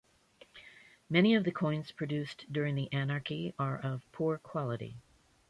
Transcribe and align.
Many 1.11 1.35
of 1.35 1.43
the 1.43 1.51
coins 1.51 1.91
produced 1.91 2.51
during 2.51 2.73
the 2.73 2.91
Anarchy 2.91 3.53
are 3.59 3.77
of 3.77 4.11
poor 4.11 4.39
quality. 4.39 4.95